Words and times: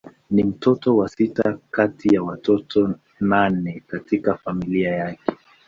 Ni 0.31 0.43
mtoto 0.43 0.97
wa 0.97 1.09
sita 1.09 1.57
kati 1.71 2.15
ya 2.15 2.23
watoto 2.23 2.95
nane 3.19 3.83
katika 3.87 4.33
familia 4.37 4.95
yake. 4.95 5.31